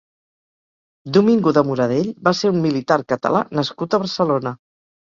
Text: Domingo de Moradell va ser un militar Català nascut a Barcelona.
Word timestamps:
Domingo 1.17 1.53
de 1.59 1.63
Moradell 1.69 2.09
va 2.29 2.35
ser 2.41 2.53
un 2.55 2.61
militar 2.65 3.01
Català 3.15 3.47
nascut 3.61 3.97
a 4.01 4.07
Barcelona. 4.09 4.61